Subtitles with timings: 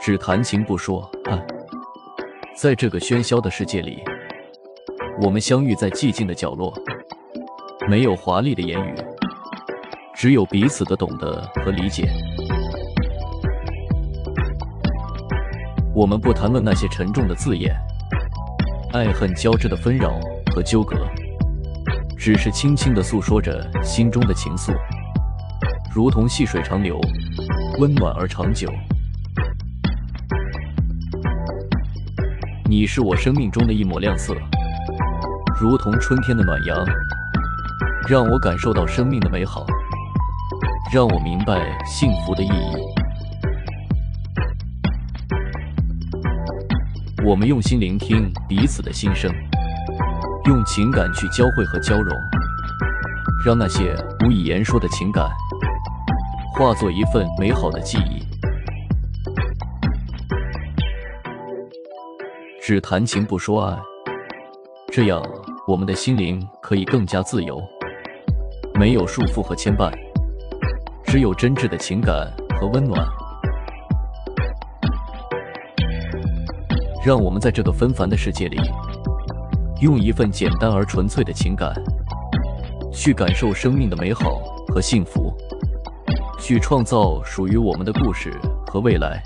[0.00, 1.46] 只谈情不说爱，
[2.56, 4.02] 在这个喧嚣的世界里，
[5.22, 6.72] 我们相遇在寂静的角落，
[7.88, 8.94] 没有华丽的言语，
[10.14, 12.10] 只有彼此的懂得和理解。
[15.94, 17.72] 我们不谈论那些沉重的字眼，
[18.92, 20.18] 爱恨交织的纷扰
[20.52, 20.96] 和纠葛，
[22.18, 24.74] 只是轻轻的诉说着心中的情愫，
[25.94, 26.98] 如同细水长流，
[27.78, 28.68] 温暖而长久。
[32.74, 34.34] 你是我生命中的一抹亮色，
[35.60, 36.82] 如同春天的暖阳，
[38.08, 39.66] 让我感受到生命的美好，
[40.90, 42.76] 让我明白幸福的意义。
[47.22, 49.30] 我们用心聆听彼此的心声，
[50.46, 52.16] 用情感去交汇和交融，
[53.44, 55.28] 让那些无以言说的情感
[56.54, 58.31] 化作一份美好的记忆。
[62.64, 63.76] 只谈情不说爱，
[64.92, 65.20] 这样
[65.66, 67.60] 我们的心灵可以更加自由，
[68.78, 69.92] 没有束缚和牵绊，
[71.04, 73.04] 只有真挚的情感和温暖。
[77.04, 78.60] 让我们在这个纷繁的世界里，
[79.80, 81.74] 用一份简单而纯粹的情感，
[82.92, 85.34] 去感受生命的美好和幸福，
[86.38, 88.32] 去创造属于我们的故事
[88.68, 89.20] 和未来。